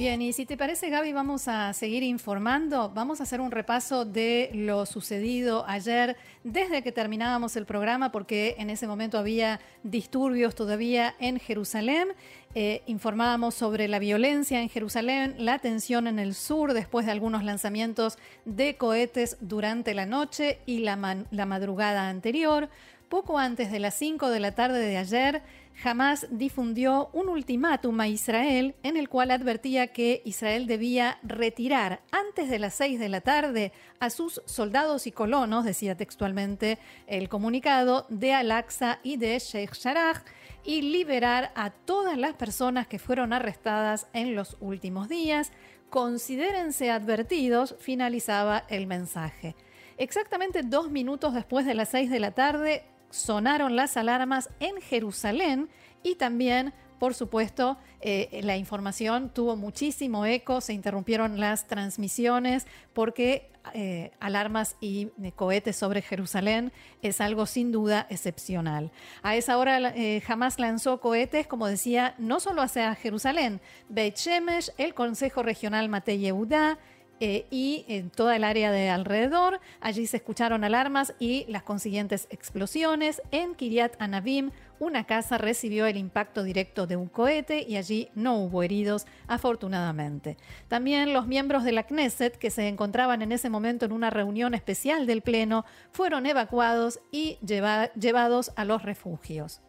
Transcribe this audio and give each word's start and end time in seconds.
Bien, 0.00 0.22
y 0.22 0.32
si 0.32 0.46
te 0.46 0.56
parece, 0.56 0.88
Gaby, 0.88 1.12
vamos 1.12 1.46
a 1.46 1.74
seguir 1.74 2.02
informando. 2.02 2.88
Vamos 2.88 3.20
a 3.20 3.24
hacer 3.24 3.38
un 3.38 3.50
repaso 3.50 4.06
de 4.06 4.48
lo 4.54 4.86
sucedido 4.86 5.66
ayer 5.68 6.16
desde 6.42 6.82
que 6.82 6.90
terminábamos 6.90 7.54
el 7.56 7.66
programa, 7.66 8.10
porque 8.10 8.56
en 8.58 8.70
ese 8.70 8.86
momento 8.86 9.18
había 9.18 9.60
disturbios 9.82 10.54
todavía 10.54 11.14
en 11.20 11.38
Jerusalén. 11.38 12.08
Eh, 12.54 12.80
informábamos 12.86 13.54
sobre 13.54 13.88
la 13.88 13.98
violencia 13.98 14.62
en 14.62 14.70
Jerusalén, 14.70 15.34
la 15.36 15.58
tensión 15.58 16.06
en 16.06 16.18
el 16.18 16.34
sur 16.34 16.72
después 16.72 17.04
de 17.04 17.12
algunos 17.12 17.44
lanzamientos 17.44 18.16
de 18.46 18.78
cohetes 18.78 19.36
durante 19.42 19.92
la 19.92 20.06
noche 20.06 20.60
y 20.64 20.78
la, 20.78 21.26
la 21.30 21.44
madrugada 21.44 22.08
anterior. 22.08 22.70
Poco 23.10 23.40
antes 23.40 23.72
de 23.72 23.80
las 23.80 23.94
5 23.94 24.30
de 24.30 24.38
la 24.38 24.54
tarde 24.54 24.78
de 24.78 24.96
ayer, 24.96 25.42
Hamas 25.82 26.28
difundió 26.30 27.10
un 27.12 27.28
ultimátum 27.28 27.98
a 27.98 28.06
Israel 28.06 28.76
en 28.84 28.96
el 28.96 29.08
cual 29.08 29.32
advertía 29.32 29.88
que 29.88 30.22
Israel 30.24 30.68
debía 30.68 31.18
retirar 31.24 32.02
antes 32.12 32.48
de 32.48 32.60
las 32.60 32.74
6 32.74 33.00
de 33.00 33.08
la 33.08 33.20
tarde 33.20 33.72
a 33.98 34.10
sus 34.10 34.40
soldados 34.44 35.08
y 35.08 35.10
colonos, 35.10 35.64
decía 35.64 35.96
textualmente 35.96 36.78
el 37.08 37.28
comunicado, 37.28 38.06
de 38.10 38.32
Al-Aqsa 38.32 39.00
y 39.02 39.16
de 39.16 39.36
Sheikh 39.40 39.76
Jarrah 39.82 40.22
y 40.62 40.82
liberar 40.82 41.50
a 41.56 41.70
todas 41.70 42.16
las 42.16 42.34
personas 42.34 42.86
que 42.86 43.00
fueron 43.00 43.32
arrestadas 43.32 44.06
en 44.12 44.36
los 44.36 44.56
últimos 44.60 45.08
días. 45.08 45.50
Considérense 45.88 46.92
advertidos, 46.92 47.74
finalizaba 47.80 48.66
el 48.68 48.86
mensaje. 48.86 49.56
Exactamente 49.96 50.62
dos 50.62 50.92
minutos 50.92 51.34
después 51.34 51.66
de 51.66 51.74
las 51.74 51.88
6 51.88 52.08
de 52.08 52.20
la 52.20 52.30
tarde, 52.30 52.84
sonaron 53.10 53.76
las 53.76 53.96
alarmas 53.96 54.48
en 54.60 54.80
Jerusalén 54.80 55.68
y 56.02 56.14
también, 56.14 56.72
por 56.98 57.14
supuesto, 57.14 57.76
eh, 58.00 58.40
la 58.42 58.56
información 58.56 59.30
tuvo 59.30 59.56
muchísimo 59.56 60.24
eco, 60.24 60.60
se 60.60 60.72
interrumpieron 60.72 61.38
las 61.38 61.66
transmisiones 61.66 62.66
porque 62.94 63.50
eh, 63.74 64.12
alarmas 64.20 64.76
y 64.80 65.10
eh, 65.22 65.32
cohetes 65.32 65.76
sobre 65.76 66.00
Jerusalén 66.00 66.72
es 67.02 67.20
algo 67.20 67.44
sin 67.44 67.72
duda 67.72 68.06
excepcional. 68.08 68.90
A 69.22 69.36
esa 69.36 69.58
hora 69.58 69.92
jamás 70.24 70.58
lanzó 70.58 71.00
cohetes, 71.00 71.46
como 71.46 71.66
decía, 71.66 72.14
no 72.18 72.40
solo 72.40 72.62
hacia 72.62 72.94
Jerusalén, 72.94 73.60
Beit 73.88 74.16
Shemesh, 74.16 74.70
el 74.78 74.94
Consejo 74.94 75.42
Regional 75.42 75.88
Mate 75.88 76.18
Yehuda, 76.18 76.78
eh, 77.20 77.46
y 77.50 77.84
en 77.86 78.10
toda 78.10 78.34
el 78.34 78.44
área 78.44 78.72
de 78.72 78.88
alrededor. 78.88 79.60
Allí 79.80 80.06
se 80.06 80.16
escucharon 80.16 80.64
alarmas 80.64 81.14
y 81.18 81.44
las 81.48 81.62
consiguientes 81.62 82.26
explosiones. 82.30 83.22
En 83.30 83.54
Kiryat 83.54 84.00
Anabim, 84.00 84.50
una 84.78 85.04
casa 85.04 85.36
recibió 85.36 85.86
el 85.86 85.98
impacto 85.98 86.42
directo 86.42 86.86
de 86.86 86.96
un 86.96 87.08
cohete 87.08 87.66
y 87.68 87.76
allí 87.76 88.08
no 88.14 88.38
hubo 88.38 88.62
heridos, 88.62 89.06
afortunadamente. 89.28 90.38
También 90.68 91.12
los 91.12 91.26
miembros 91.26 91.64
de 91.64 91.72
la 91.72 91.82
Knesset, 91.82 92.36
que 92.36 92.50
se 92.50 92.66
encontraban 92.66 93.20
en 93.20 93.32
ese 93.32 93.50
momento 93.50 93.84
en 93.84 93.92
una 93.92 94.08
reunión 94.08 94.54
especial 94.54 95.06
del 95.06 95.20
Pleno, 95.20 95.66
fueron 95.92 96.24
evacuados 96.24 97.00
y 97.12 97.38
llevados 97.42 98.52
a 98.56 98.64
los 98.64 98.82
refugios. 98.82 99.60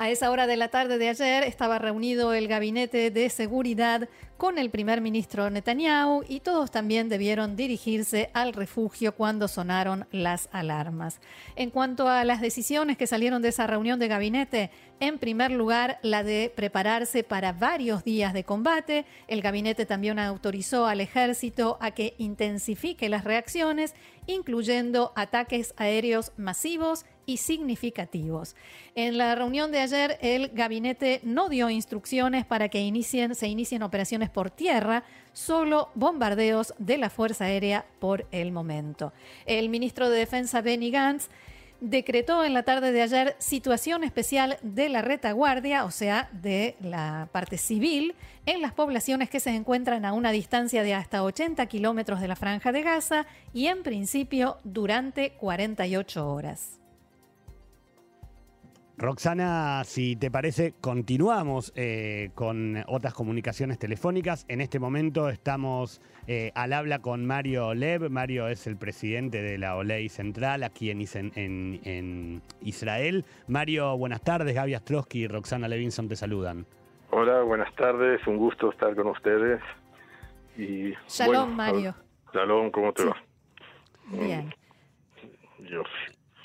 A 0.00 0.10
esa 0.10 0.30
hora 0.30 0.46
de 0.46 0.56
la 0.56 0.68
tarde 0.68 0.96
de 0.96 1.08
ayer 1.08 1.42
estaba 1.42 1.80
reunido 1.80 2.32
el 2.32 2.46
gabinete 2.46 3.10
de 3.10 3.28
seguridad 3.30 4.08
con 4.36 4.56
el 4.56 4.70
primer 4.70 5.00
ministro 5.00 5.50
Netanyahu 5.50 6.22
y 6.28 6.38
todos 6.38 6.70
también 6.70 7.08
debieron 7.08 7.56
dirigirse 7.56 8.30
al 8.32 8.52
refugio 8.52 9.16
cuando 9.16 9.48
sonaron 9.48 10.06
las 10.12 10.48
alarmas. 10.52 11.20
En 11.56 11.70
cuanto 11.70 12.06
a 12.06 12.22
las 12.22 12.40
decisiones 12.40 12.96
que 12.96 13.08
salieron 13.08 13.42
de 13.42 13.48
esa 13.48 13.66
reunión 13.66 13.98
de 13.98 14.06
gabinete, 14.06 14.70
en 15.00 15.18
primer 15.18 15.50
lugar, 15.50 15.98
la 16.02 16.22
de 16.22 16.52
prepararse 16.54 17.24
para 17.24 17.52
varios 17.52 18.04
días 18.04 18.32
de 18.32 18.44
combate. 18.44 19.04
El 19.26 19.42
gabinete 19.42 19.84
también 19.84 20.20
autorizó 20.20 20.86
al 20.86 21.00
ejército 21.00 21.76
a 21.80 21.90
que 21.90 22.14
intensifique 22.18 23.08
las 23.08 23.24
reacciones, 23.24 23.96
incluyendo 24.28 25.12
ataques 25.16 25.74
aéreos 25.76 26.30
masivos 26.36 27.04
y 27.28 27.36
significativos. 27.36 28.56
En 28.94 29.18
la 29.18 29.34
reunión 29.34 29.70
de 29.70 29.80
ayer, 29.80 30.18
el 30.22 30.48
gabinete 30.48 31.20
no 31.22 31.50
dio 31.50 31.68
instrucciones 31.68 32.46
para 32.46 32.70
que 32.70 32.80
inicien, 32.80 33.34
se 33.34 33.48
inicien 33.48 33.82
operaciones 33.82 34.30
por 34.30 34.50
tierra, 34.50 35.04
solo 35.34 35.90
bombardeos 35.94 36.72
de 36.78 36.96
la 36.96 37.10
Fuerza 37.10 37.44
Aérea 37.44 37.84
por 37.98 38.26
el 38.32 38.50
momento. 38.50 39.12
El 39.44 39.68
ministro 39.68 40.08
de 40.08 40.20
Defensa 40.20 40.62
Benny 40.62 40.90
Gantz 40.90 41.28
decretó 41.82 42.44
en 42.44 42.54
la 42.54 42.62
tarde 42.62 42.92
de 42.92 43.02
ayer 43.02 43.36
situación 43.38 44.04
especial 44.04 44.56
de 44.62 44.88
la 44.88 45.02
retaguardia, 45.02 45.84
o 45.84 45.90
sea, 45.90 46.30
de 46.32 46.76
la 46.80 47.28
parte 47.30 47.58
civil, 47.58 48.14
en 48.46 48.62
las 48.62 48.72
poblaciones 48.72 49.28
que 49.28 49.38
se 49.38 49.50
encuentran 49.50 50.06
a 50.06 50.14
una 50.14 50.32
distancia 50.32 50.82
de 50.82 50.94
hasta 50.94 51.22
80 51.22 51.66
kilómetros 51.66 52.22
de 52.22 52.28
la 52.28 52.36
franja 52.36 52.72
de 52.72 52.82
Gaza 52.82 53.26
y 53.52 53.66
en 53.66 53.82
principio 53.82 54.56
durante 54.64 55.32
48 55.32 56.32
horas. 56.32 56.77
Roxana, 59.00 59.84
si 59.84 60.16
te 60.16 60.28
parece, 60.28 60.74
continuamos 60.80 61.72
eh, 61.76 62.30
con 62.34 62.82
otras 62.88 63.14
comunicaciones 63.14 63.78
telefónicas. 63.78 64.44
En 64.48 64.60
este 64.60 64.80
momento 64.80 65.28
estamos 65.28 66.02
eh, 66.26 66.50
al 66.56 66.72
habla 66.72 66.98
con 66.98 67.24
Mario 67.24 67.74
Lev. 67.74 68.10
Mario 68.10 68.48
es 68.48 68.66
el 68.66 68.76
presidente 68.76 69.40
de 69.40 69.56
la 69.56 69.76
OLEI 69.76 70.08
Central 70.08 70.64
aquí 70.64 70.90
en, 70.90 71.00
en, 71.36 72.42
Israel. 72.60 73.24
Mario, 73.46 73.96
buenas 73.96 74.20
tardes. 74.22 74.52
Gaby 74.52 74.74
Astrosky 74.74 75.20
y 75.20 75.28
Roxana 75.28 75.68
Levinson 75.68 76.08
te 76.08 76.16
saludan. 76.16 76.66
Hola, 77.10 77.42
buenas 77.42 77.72
tardes. 77.76 78.26
Un 78.26 78.36
gusto 78.36 78.72
estar 78.72 78.96
con 78.96 79.06
ustedes. 79.06 79.60
Y, 80.56 80.92
Shalom, 81.06 81.54
Mario. 81.54 81.94
Shalom, 82.34 82.72
¿cómo 82.72 82.92
te 82.92 83.04
va? 83.04 83.16
Bien. 84.10 84.52
Yo 85.70 85.84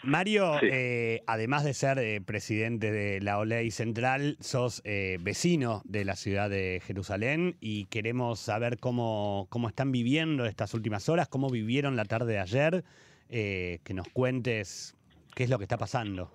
Mario, 0.03 0.55
eh, 0.61 1.21
además 1.27 1.63
de 1.63 1.73
ser 1.73 1.97
eh, 1.97 2.19
presidente 2.19 2.91
de 2.91 3.21
la 3.21 3.39
OLEI 3.39 3.71
Central, 3.71 4.35
sos 4.41 4.81
eh, 4.83 5.17
vecino 5.21 5.81
de 5.85 6.03
la 6.03 6.17
ciudad 6.17 6.49
de 6.49 6.81
Jerusalén 6.85 7.55
y 7.61 7.85
queremos 7.85 8.39
saber 8.39 8.79
cómo, 8.79 9.47
cómo 9.49 9.69
están 9.69 9.93
viviendo 9.93 10.45
estas 10.45 10.73
últimas 10.73 11.07
horas, 11.07 11.29
cómo 11.29 11.49
vivieron 11.49 11.95
la 11.95 12.03
tarde 12.03 12.33
de 12.33 12.39
ayer, 12.39 12.83
que 13.29 13.93
nos 13.95 14.07
cuentes 14.09 14.95
qué 15.35 15.45
es 15.45 15.49
lo 15.49 15.57
que 15.57 15.63
está 15.63 15.77
pasando. 15.77 16.29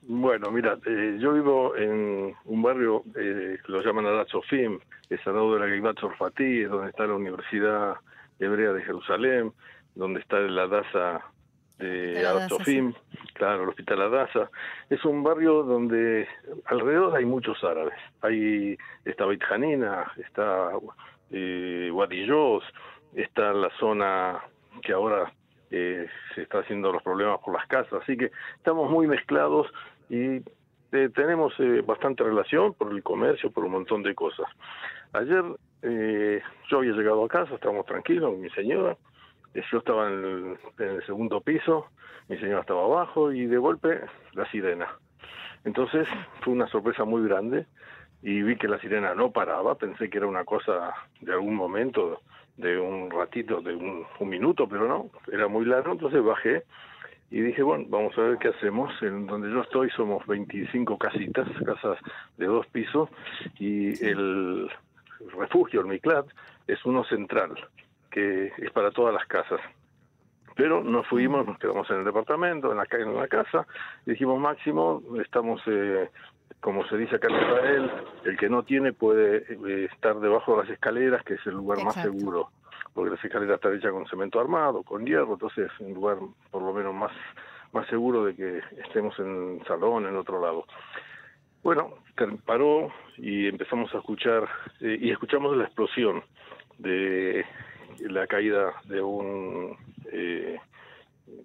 Bueno, 0.00 0.50
mira, 0.50 0.78
yo 1.18 1.34
vivo 1.34 1.76
en 1.76 2.32
un 2.44 2.62
barrio 2.62 3.02
que 3.12 3.58
lo 3.66 3.82
llaman 3.82 4.06
Adat 4.06 4.28
Sofim, 4.28 4.78
es 5.10 5.26
al 5.26 5.34
lado 5.34 5.54
de 5.54 5.60
la 5.60 5.74
Givat 5.74 5.98
Sorfatí, 5.98 6.62
es 6.62 6.70
donde 6.70 6.90
está 6.90 7.06
la 7.06 7.14
Universidad 7.14 7.96
Hebrea 8.38 8.72
de 8.72 8.82
Jerusalén, 8.82 9.52
donde 9.94 10.20
está 10.20 10.38
la 10.38 10.66
Daza 10.66 11.33
de 11.78 12.26
Autofim, 12.26 12.94
claro, 13.34 13.64
el 13.64 13.68
Hospital 13.70 14.02
Adasa. 14.02 14.50
Es 14.90 15.04
un 15.04 15.22
barrio 15.22 15.62
donde 15.62 16.28
alrededor 16.66 17.16
hay 17.16 17.24
muchos 17.24 17.62
árabes. 17.64 17.94
Hay 18.22 18.76
está 19.04 19.26
Beit 19.26 19.42
Hanina, 19.50 20.12
está 20.16 20.70
eh, 21.30 21.90
está 23.14 23.52
la 23.52 23.70
zona 23.78 24.40
que 24.82 24.92
ahora 24.92 25.32
eh, 25.70 26.06
se 26.34 26.42
está 26.42 26.60
haciendo 26.60 26.92
los 26.92 27.02
problemas 27.02 27.40
por 27.40 27.54
las 27.54 27.66
casas. 27.66 28.02
Así 28.02 28.16
que 28.16 28.30
estamos 28.56 28.90
muy 28.90 29.06
mezclados 29.06 29.66
y 30.08 30.42
eh, 30.94 31.10
tenemos 31.12 31.52
eh, 31.58 31.82
bastante 31.84 32.22
relación 32.22 32.74
por 32.74 32.92
el 32.92 33.02
comercio, 33.02 33.50
por 33.50 33.64
un 33.64 33.72
montón 33.72 34.04
de 34.04 34.14
cosas. 34.14 34.46
Ayer 35.12 35.42
eh, 35.82 36.40
yo 36.70 36.78
había 36.78 36.92
llegado 36.92 37.24
a 37.24 37.28
casa, 37.28 37.54
estábamos 37.54 37.86
tranquilos, 37.86 38.36
mi 38.38 38.48
señora, 38.50 38.96
yo 39.70 39.78
estaba 39.78 40.08
en 40.08 40.58
el, 40.78 41.06
segundo 41.06 41.40
piso, 41.40 41.86
mi 42.28 42.36
señora 42.38 42.60
estaba 42.60 42.84
abajo 42.84 43.32
y 43.32 43.46
de 43.46 43.58
golpe 43.58 44.00
la 44.32 44.50
sirena. 44.50 44.88
Entonces 45.64 46.06
fue 46.42 46.52
una 46.52 46.66
sorpresa 46.68 47.04
muy 47.04 47.26
grande 47.26 47.66
y 48.22 48.42
vi 48.42 48.56
que 48.56 48.68
la 48.68 48.80
sirena 48.80 49.14
no 49.14 49.30
paraba, 49.30 49.76
pensé 49.76 50.10
que 50.10 50.18
era 50.18 50.26
una 50.26 50.44
cosa 50.44 50.94
de 51.20 51.32
algún 51.32 51.54
momento, 51.54 52.20
de 52.56 52.78
un 52.78 53.10
ratito, 53.10 53.60
de 53.60 53.74
un, 53.74 54.06
minuto, 54.20 54.68
pero 54.68 54.88
no, 54.88 55.10
era 55.32 55.48
muy 55.48 55.64
largo, 55.64 55.92
entonces 55.92 56.22
bajé 56.22 56.64
y 57.30 57.40
dije, 57.40 57.62
bueno, 57.62 57.84
vamos 57.88 58.16
a 58.16 58.22
ver 58.22 58.38
qué 58.38 58.48
hacemos. 58.48 58.90
En 59.02 59.26
donde 59.26 59.50
yo 59.50 59.62
estoy 59.62 59.90
somos 59.90 60.26
25 60.26 60.98
casitas, 60.98 61.48
casas 61.64 61.98
de 62.36 62.46
dos 62.46 62.66
pisos, 62.68 63.08
y 63.58 63.88
el 64.04 64.70
refugio, 65.36 65.80
el 65.80 65.86
MICLAT, 65.86 66.26
es 66.66 66.84
uno 66.84 67.04
central 67.04 67.54
que 68.14 68.52
es 68.58 68.70
para 68.70 68.92
todas 68.92 69.12
las 69.12 69.26
casas. 69.26 69.60
Pero 70.54 70.84
nos 70.84 71.04
fuimos, 71.08 71.44
nos 71.44 71.58
quedamos 71.58 71.90
en 71.90 71.98
el 71.98 72.04
departamento, 72.04 72.70
en 72.70 72.78
la, 72.78 72.86
en 72.92 73.16
la 73.16 73.26
casa, 73.26 73.66
y 74.06 74.12
dijimos, 74.12 74.40
máximo, 74.40 75.02
estamos, 75.20 75.60
eh, 75.66 76.08
como 76.60 76.86
se 76.86 76.96
dice 76.96 77.16
acá 77.16 77.26
en 77.28 77.42
Israel, 77.42 77.90
el 78.24 78.36
que 78.36 78.48
no 78.48 78.62
tiene 78.62 78.92
puede 78.92 79.38
eh, 79.38 79.88
estar 79.92 80.20
debajo 80.20 80.52
de 80.52 80.62
las 80.62 80.70
escaleras, 80.70 81.24
que 81.24 81.34
es 81.34 81.46
el 81.46 81.54
lugar 81.54 81.82
más 81.82 81.96
seguro. 81.96 82.50
porque 82.92 83.10
la 83.10 83.16
escaleras 83.16 83.56
están 83.56 83.74
hechas 83.74 83.90
con 83.90 84.06
cemento 84.06 84.38
armado, 84.38 84.84
con 84.84 85.04
hierro, 85.04 85.32
entonces 85.32 85.68
es 85.72 85.80
un 85.80 85.92
lugar 85.92 86.18
por 86.52 86.62
lo 86.62 86.72
menos 86.72 86.94
más, 86.94 87.10
más 87.72 87.88
seguro 87.88 88.24
de 88.24 88.36
que 88.36 88.60
estemos 88.86 89.18
en 89.18 89.60
salón, 89.66 90.06
en 90.06 90.14
otro 90.14 90.40
lado. 90.40 90.66
Bueno, 91.64 91.94
paró 92.46 92.92
y 93.16 93.48
empezamos 93.48 93.92
a 93.92 93.98
escuchar, 93.98 94.48
eh, 94.80 94.98
y 95.00 95.10
escuchamos 95.10 95.56
la 95.56 95.64
explosión 95.64 96.22
de 96.78 97.44
la 98.00 98.26
caída 98.26 98.72
de 98.84 99.00
un 99.02 99.76
eh, 100.10 100.58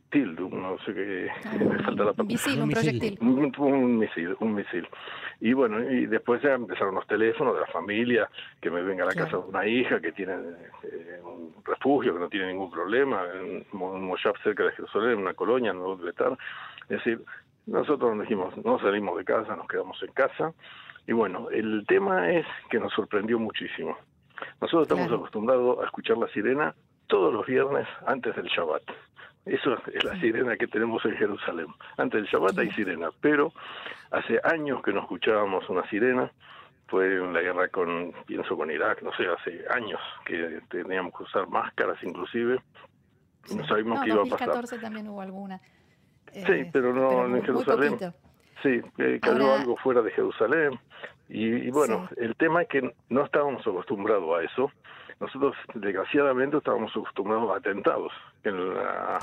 tilde, 0.10 0.42
no 0.50 0.78
sé 0.80 0.94
qué, 0.94 1.30
me 1.60 1.84
falta 1.84 2.04
la 2.04 2.13
Un 2.18 2.28
misil, 2.28 2.62
un 2.62 2.69
proyectil. 2.69 3.18
Un, 3.22 3.98
misil, 3.98 4.36
un 4.40 4.54
misil. 4.54 4.88
Y 5.40 5.54
bueno, 5.54 5.80
y 5.80 6.06
después 6.06 6.42
ya 6.42 6.54
empezaron 6.54 6.96
los 6.96 7.07
teléfonos 7.07 7.56
de 7.56 7.62
la 7.62 7.68
familia, 7.68 8.30
que 8.62 8.69
me 8.69 8.81
venga 8.81 9.04
a 9.04 9.07
la 9.07 9.13
casa 9.13 9.38
de 9.38 9.44
una 9.44 9.66
hija 9.66 10.01
que 10.01 10.12
tiene 10.12 10.34
eh, 10.84 11.22
un 11.24 11.54
refugio, 11.63 12.13
que 12.13 12.19
no 12.19 12.30
tiene 12.30 12.48
ningún 12.48 12.72
problema, 12.72 13.24
en 13.34 13.66
un 13.72 14.06
Moshab 14.06 14.38
cerca 14.44 14.63
de 14.63 14.72
Jerusalén, 14.72 15.12
en 15.12 15.19
una 15.19 15.34
colonia, 15.34 15.74
no 15.74 15.96
debe 15.96 16.10
estar. 16.10 16.38
Es 16.84 16.98
decir, 16.98 17.22
nosotros 17.66 18.16
nos 18.16 18.22
dijimos, 18.28 18.54
no 18.66 18.80
salimos 18.80 19.18
de 19.18 19.24
casa, 19.24 19.56
nos 19.56 19.68
quedamos 19.68 20.01
en 20.04 20.12
casa. 20.12 20.54
Y 21.07 21.13
bueno, 21.13 21.50
el 21.50 21.86
tema 21.88 22.31
es 22.31 22.46
que 22.69 22.80
nos 22.80 22.94
sorprendió 22.94 23.40
muchísimo. 23.40 23.98
Nosotros 24.62 24.83
estamos 24.83 25.12
acostumbrados 25.12 25.80
a 25.80 25.86
escuchar 25.86 26.18
la 26.18 26.27
sirena 26.30 26.75
todos 27.07 27.33
los 27.33 27.45
viernes 27.45 27.88
antes 28.06 28.36
del 28.36 28.45
Shabbat. 28.45 28.83
Eso 29.45 29.74
es 29.94 30.03
la 30.03 30.19
sirena 30.19 30.56
que 30.57 30.68
tenemos 30.68 31.03
en 31.06 31.15
Jerusalén. 31.15 31.68
Antes 31.97 32.21
del 32.21 32.30
Shabbat 32.30 32.57
hay 32.59 32.71
sirena, 32.71 33.09
pero 33.19 33.51
hace 34.12 34.39
años 34.44 34.81
que 34.83 34.94
no 34.94 35.01
escuchábamos 35.01 35.68
una 35.69 35.88
sirena. 35.89 36.31
Fue 36.88 37.06
en 37.06 37.33
la 37.33 37.41
guerra 37.41 37.68
con, 37.68 38.13
pienso 38.25 38.57
con 38.57 38.71
Irak, 38.71 39.03
no 39.03 39.12
sé, 39.13 39.27
hace 39.27 39.63
años 39.69 40.00
que 40.25 40.59
teníamos 40.69 41.15
que 41.15 41.24
usar 41.24 41.47
máscaras 41.47 41.97
inclusive. 42.03 42.59
No 43.56 43.65
sabíamos 43.68 44.01
qué 44.01 44.09
iba 44.09 44.21
a 44.21 44.25
pasar. 44.25 44.41
En 44.41 44.47
2014 44.47 44.80
también 44.80 45.07
hubo 45.07 45.21
alguna. 45.21 45.59
sí, 46.33 46.41
eh, 46.45 46.69
pero 46.74 46.94
no 46.94 47.25
en 47.25 47.44
Jerusalén. 47.44 47.97
Sí, 48.63 48.81
eh, 48.97 49.19
cayó 49.21 49.53
algo 49.53 49.77
fuera 49.77 50.01
de 50.01 50.12
Jerusalén. 50.12 50.80
Y, 51.29 51.69
bueno, 51.69 52.09
el 52.17 52.35
tema 52.35 52.63
es 52.63 52.67
que 52.67 52.93
no 53.09 53.23
estábamos 53.23 53.61
acostumbrados 53.61 54.39
a 54.39 54.43
eso. 54.43 54.71
Nosotros, 55.19 55.55
desgraciadamente, 55.75 56.57
estábamos 56.57 56.91
acostumbrados 56.91 57.51
a 57.51 57.57
atentados 57.57 58.11
en 58.43 58.73
la, 58.73 59.19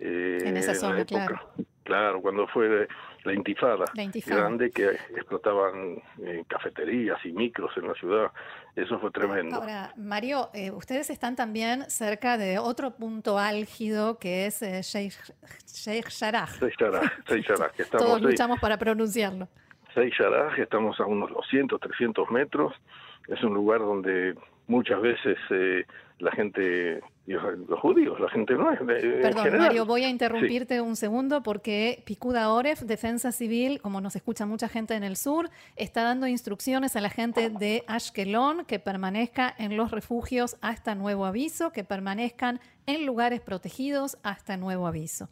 eh, 0.00 0.38
en 0.44 0.56
esa 0.56 0.74
zona, 0.74 1.04
claro. 1.04 1.40
Claro, 1.84 2.22
cuando 2.22 2.46
fue 2.48 2.88
la 3.24 3.32
intifada, 3.34 3.84
grande 4.26 4.70
que 4.70 4.86
explotaban 5.14 6.02
eh, 6.22 6.42
cafeterías 6.48 7.18
y 7.24 7.32
micros 7.32 7.76
en 7.76 7.88
la 7.88 7.94
ciudad. 7.94 8.32
Eso 8.74 8.98
fue 8.98 9.10
tremendo. 9.10 9.56
Ahora, 9.56 9.92
Mario, 9.96 10.48
eh, 10.54 10.70
ustedes 10.70 11.10
están 11.10 11.36
también 11.36 11.88
cerca 11.90 12.38
de 12.38 12.58
otro 12.58 12.96
punto 12.96 13.38
álgido 13.38 14.18
que 14.18 14.46
es 14.46 14.62
eh, 14.62 14.80
Sheikh, 14.82 15.14
Sheikh 15.66 16.08
Jarrah. 16.10 16.48
Sheikh 16.58 16.74
Jarrah, 16.78 17.12
Sheikh 17.28 17.46
Jarrah 17.46 17.68
que 17.68 17.82
estamos 17.84 18.06
Todos 18.06 18.22
luchamos 18.22 18.58
para 18.60 18.78
pronunciarlo. 18.78 19.48
Jarrah, 19.94 20.54
estamos 20.56 20.98
a 21.00 21.06
unos 21.06 21.30
200, 21.30 21.80
300 21.80 22.30
metros. 22.30 22.74
Es 23.28 23.42
un 23.42 23.54
lugar 23.54 23.80
donde 23.80 24.34
muchas 24.66 25.00
veces 25.00 25.38
eh, 25.50 25.84
la 26.18 26.30
gente, 26.32 27.00
los 27.26 27.80
judíos, 27.80 28.18
la 28.20 28.30
gente 28.30 28.54
no 28.54 28.70
es. 28.70 28.78
Perdón, 28.78 29.58
Mario, 29.58 29.84
voy 29.84 30.04
a 30.04 30.08
interrumpirte 30.08 30.80
un 30.80 30.96
segundo 30.96 31.42
porque 31.42 32.02
Picuda 32.06 32.50
Oref, 32.50 32.82
Defensa 32.82 33.32
Civil, 33.32 33.80
como 33.80 34.00
nos 34.00 34.16
escucha 34.16 34.46
mucha 34.46 34.68
gente 34.68 34.94
en 34.94 35.04
el 35.04 35.16
sur, 35.16 35.50
está 35.76 36.02
dando 36.02 36.26
instrucciones 36.26 36.96
a 36.96 37.00
la 37.00 37.10
gente 37.10 37.50
de 37.50 37.84
Ashkelon 37.86 38.64
que 38.64 38.78
permanezca 38.78 39.54
en 39.58 39.76
los 39.76 39.90
refugios 39.90 40.56
hasta 40.60 40.94
nuevo 40.94 41.26
aviso, 41.26 41.72
que 41.72 41.84
permanezcan 41.84 42.60
en 42.86 43.06
lugares 43.06 43.40
protegidos 43.40 44.18
hasta 44.22 44.56
nuevo 44.56 44.86
aviso. 44.86 45.28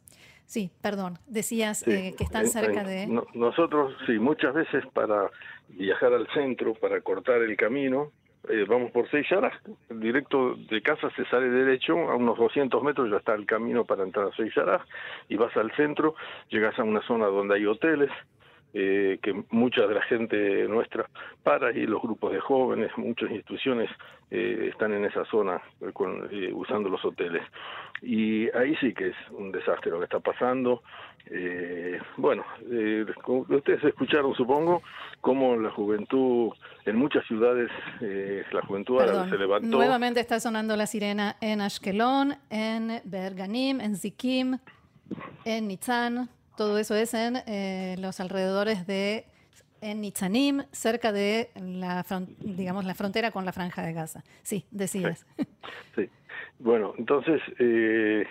Sí, 0.46 0.70
perdón, 0.82 1.18
decías 1.26 1.86
eh, 1.88 2.14
que 2.16 2.24
están 2.24 2.46
cerca 2.46 2.84
de... 2.84 3.06
nosotros, 3.34 3.94
sí, 4.06 4.18
muchas 4.18 4.54
veces 4.54 4.84
para 4.92 5.30
viajar 5.68 6.12
al 6.12 6.26
centro, 6.34 6.74
para 6.74 7.00
cortar 7.00 7.42
el 7.42 7.56
camino, 7.56 8.12
eh, 8.48 8.64
vamos 8.68 8.90
por 8.90 9.08
seis 9.10 9.26
yaras, 9.30 9.54
directo 9.88 10.56
de 10.56 10.82
casa 10.82 11.08
se 11.16 11.24
sale 11.26 11.48
derecho, 11.48 11.94
a 12.10 12.16
unos 12.16 12.36
200 12.38 12.82
metros 12.82 13.10
ya 13.10 13.18
está 13.18 13.34
el 13.34 13.46
camino 13.46 13.84
para 13.84 14.02
entrar 14.02 14.26
a 14.26 14.36
seis 14.36 14.52
yaras, 14.54 14.82
y 15.28 15.36
vas 15.36 15.56
al 15.56 15.70
centro, 15.76 16.16
llegas 16.50 16.78
a 16.78 16.82
una 16.82 17.00
zona 17.06 17.26
donde 17.26 17.54
hay 17.54 17.66
hoteles, 17.66 18.10
eh, 18.74 19.18
que 19.22 19.44
mucha 19.50 19.86
de 19.86 19.94
la 19.94 20.02
gente 20.02 20.66
nuestra 20.68 21.08
para 21.42 21.72
y 21.72 21.86
los 21.86 22.02
grupos 22.02 22.32
de 22.32 22.40
jóvenes, 22.40 22.90
muchas 22.96 23.30
instituciones 23.30 23.90
eh, 24.30 24.68
están 24.70 24.92
en 24.92 25.04
esa 25.04 25.24
zona 25.26 25.60
con, 25.92 26.28
usando 26.54 26.88
los 26.88 27.04
hoteles. 27.04 27.42
Y 28.02 28.50
ahí 28.56 28.74
sí 28.80 28.92
que 28.92 29.08
es 29.08 29.16
un 29.30 29.52
desastre 29.52 29.90
lo 29.90 29.98
que 29.98 30.04
está 30.04 30.20
pasando. 30.20 30.82
Eh, 31.26 32.00
bueno, 32.16 32.44
eh, 32.70 33.04
ustedes 33.26 33.84
escucharon, 33.84 34.34
supongo, 34.34 34.82
cómo 35.20 35.56
la 35.56 35.70
juventud, 35.70 36.50
en 36.84 36.96
muchas 36.96 37.24
ciudades, 37.26 37.70
eh, 38.00 38.44
la 38.52 38.62
juventud 38.62 38.98
se 39.30 39.38
levantó. 39.38 39.68
Nuevamente 39.68 40.20
está 40.20 40.40
sonando 40.40 40.76
la 40.76 40.86
sirena 40.86 41.36
en 41.40 41.60
Ashkelon, 41.60 42.34
en 42.50 43.00
Berganim, 43.04 43.80
en 43.80 43.96
Zikim, 43.96 44.58
en 45.44 45.68
Nitzan. 45.68 46.28
Todo 46.56 46.78
eso 46.78 46.94
es 46.94 47.14
en 47.14 47.36
eh, 47.46 47.96
los 47.98 48.20
alrededores 48.20 48.86
de 48.86 49.26
en 49.82 50.00
Nitzanim, 50.00 50.62
cerca 50.70 51.12
de 51.12 51.50
la, 51.56 52.04
digamos, 52.38 52.84
la 52.84 52.94
frontera 52.94 53.32
con 53.32 53.44
la 53.44 53.52
Franja 53.52 53.82
de 53.82 53.92
Gaza. 53.92 54.22
Sí, 54.42 54.64
decías. 54.70 55.26
sí. 55.96 56.08
Bueno, 56.60 56.94
entonces, 56.96 57.42
eh, 57.58 58.24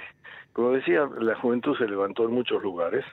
como 0.53 0.71
decía, 0.71 1.07
la 1.19 1.35
juventud 1.35 1.77
se 1.77 1.87
levantó 1.87 2.23
en 2.23 2.31
muchos 2.31 2.63
lugares. 2.63 3.05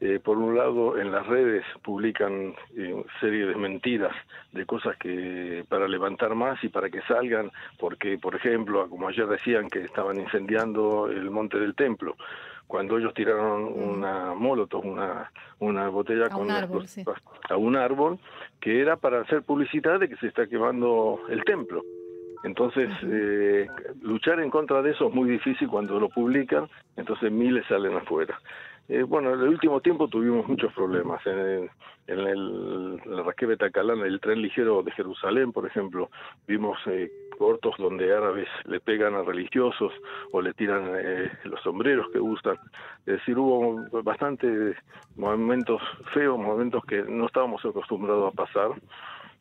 Eh, 0.00 0.18
por 0.18 0.36
un 0.36 0.56
lado, 0.56 0.98
en 0.98 1.12
las 1.12 1.26
redes 1.26 1.64
publican 1.82 2.54
eh, 2.76 3.04
serie 3.20 3.46
de 3.46 3.54
mentiras 3.54 4.12
de 4.50 4.66
cosas 4.66 4.96
que 4.96 5.64
para 5.68 5.86
levantar 5.86 6.34
más 6.34 6.62
y 6.64 6.70
para 6.70 6.90
que 6.90 7.02
salgan, 7.02 7.52
porque, 7.78 8.18
por 8.18 8.34
ejemplo, 8.34 8.88
como 8.88 9.06
ayer 9.06 9.28
decían 9.28 9.68
que 9.68 9.84
estaban 9.84 10.18
incendiando 10.18 11.08
el 11.08 11.30
monte 11.30 11.60
del 11.60 11.76
templo, 11.76 12.16
cuando 12.72 12.96
ellos 12.96 13.12
tiraron 13.12 13.64
una 13.64 14.32
molotov, 14.32 14.86
una, 14.86 15.30
una 15.58 15.90
botella 15.90 16.30
con 16.30 16.50
árbol, 16.50 16.86
a 17.50 17.56
un 17.58 17.76
árbol, 17.76 18.18
que 18.62 18.80
era 18.80 18.96
para 18.96 19.20
hacer 19.20 19.42
publicidad 19.42 20.00
de 20.00 20.08
que 20.08 20.16
se 20.16 20.28
está 20.28 20.46
quemando 20.46 21.20
el 21.28 21.44
templo. 21.44 21.82
Entonces, 22.44 22.88
eh, 23.02 23.68
luchar 24.00 24.40
en 24.40 24.48
contra 24.48 24.80
de 24.80 24.92
eso 24.92 25.08
es 25.08 25.14
muy 25.14 25.28
difícil 25.28 25.68
cuando 25.68 26.00
lo 26.00 26.08
publican, 26.08 26.66
entonces 26.96 27.30
miles 27.30 27.66
salen 27.66 27.94
afuera. 27.94 28.40
Eh, 28.88 29.02
bueno, 29.02 29.34
en 29.34 29.40
el 29.40 29.48
último 29.48 29.82
tiempo 29.82 30.08
tuvimos 30.08 30.48
muchos 30.48 30.72
problemas. 30.72 31.20
En, 31.26 31.68
en 32.06 32.18
el, 32.18 32.96
la 33.04 33.22
Raquel 33.22 33.58
Talán, 33.58 34.00
el 34.00 34.18
tren 34.18 34.40
ligero 34.40 34.82
de 34.82 34.92
Jerusalén, 34.92 35.52
por 35.52 35.66
ejemplo, 35.66 36.10
vimos 36.48 36.78
eh, 36.86 37.10
cortos 37.36 37.74
donde 37.78 38.14
árabes 38.14 38.48
le 38.64 38.80
pegan 38.80 39.14
a 39.14 39.22
religiosos 39.22 39.92
o 40.32 40.40
le 40.40 40.54
tiran 40.54 40.92
eh, 40.96 41.30
los 41.44 41.60
sombreros 41.62 42.08
que 42.12 42.20
usan. 42.20 42.56
Es 43.00 43.18
decir, 43.18 43.38
hubo 43.38 43.84
bastante 44.02 44.74
momentos 45.16 45.82
feos, 46.14 46.38
momentos 46.38 46.84
que 46.84 47.02
no 47.02 47.26
estábamos 47.26 47.64
acostumbrados 47.64 48.32
a 48.32 48.36
pasar. 48.36 48.70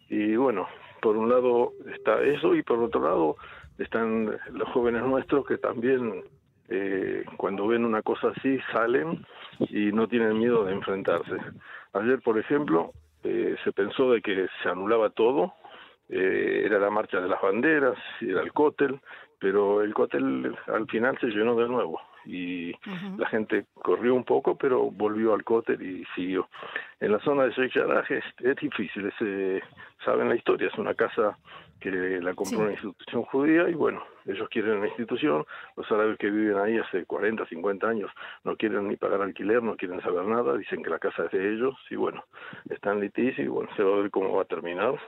Y 0.10 0.36
bueno, 0.36 0.68
por 1.02 1.18
un 1.18 1.30
lado 1.30 1.74
está 1.94 2.22
eso 2.22 2.56
y 2.56 2.64
por 2.64 2.80
otro 2.80 3.02
lado 3.02 3.36
están 3.78 4.38
los 4.52 4.70
jóvenes 4.70 5.04
nuestros 5.04 5.46
que 5.46 5.58
también 5.58 6.24
eh, 6.70 7.26
cuando 7.38 7.68
ven 7.68 7.84
una 7.84 8.02
cosa 8.02 8.30
así 8.30 8.60
salen 8.72 9.26
y 9.60 9.92
no 9.92 10.08
tienen 10.08 10.40
miedo 10.40 10.64
de 10.64 10.74
enfrentarse. 10.74 11.38
Ayer, 11.94 12.22
por 12.22 12.40
ejemplo, 12.40 12.94
eh, 13.24 13.56
se 13.64 13.72
pensó 13.72 14.12
de 14.12 14.22
que 14.22 14.48
se 14.64 14.70
anulaba 14.70 15.10
todo, 15.10 15.54
eh, 16.12 16.64
era 16.66 16.78
la 16.78 16.90
marcha 16.90 17.22
de 17.22 17.30
las 17.30 17.42
banderas, 17.42 17.98
era 18.20 18.42
el 18.42 18.52
cótel, 18.52 19.00
pero 19.40 19.82
el 19.82 19.94
cótel 19.94 20.56
al 20.68 20.86
final 20.88 21.18
se 21.20 21.28
llenó 21.28 21.56
de 21.56 21.68
nuevo 21.68 22.00
y 22.26 22.74
la 23.18 23.28
gente 23.30 23.66
corrió 23.74 24.14
un 24.14 24.24
poco, 24.24 24.56
pero 24.56 24.92
volvió 24.92 25.34
al 25.34 25.44
cóter 25.44 25.82
y 25.82 26.06
siguió. 26.14 26.50
En 27.00 27.14
la 27.14 27.20
zona 27.20 27.46
de 27.46 27.52
Sheikh 27.52 27.76
es, 28.10 28.56
difícil, 28.58 29.08
es, 29.08 29.14
eh, 29.22 29.62
saben 30.06 30.30
la 30.30 30.36
historia, 30.36 30.68
es 30.68 30.78
una 30.78 30.94
casa 30.94 31.38
que 31.80 31.90
la 31.90 32.36
compró 32.36 32.60
una 32.60 32.72
institución 32.74 33.24
judía 33.24 33.68
y 33.68 33.74
bueno, 33.74 34.04
ellos 34.26 34.48
quieren 34.50 34.78
una 34.78 34.88
institución, 34.88 35.46
los 35.76 35.92
árabes 35.92 36.20
que 36.20 36.30
viven 36.30 36.58
ahí 36.60 36.78
hace 36.78 37.06
40, 37.06 37.48
50 37.48 37.88
años 37.88 38.12
no 38.44 38.56
quieren 38.56 38.88
ni 38.88 38.98
pagar 38.98 39.22
alquiler, 39.22 39.64
no 39.64 39.76
quieren 39.76 40.00
saber 40.02 40.26
nada, 40.26 40.56
dicen 40.58 40.84
que 40.84 40.92
la 40.92 41.00
casa 41.00 41.26
es 41.26 41.32
de 41.32 41.54
ellos 41.54 41.74
y 41.90 41.96
bueno, 41.96 42.24
están 42.70 43.00
litigio 43.00 43.44
y 43.44 43.48
bueno, 43.48 43.70
se 43.76 43.82
va 43.82 43.96
a 43.96 44.02
ver 44.02 44.12
cómo 44.12 44.36
va 44.36 44.44
a 44.44 44.46
terminar, 44.46 45.00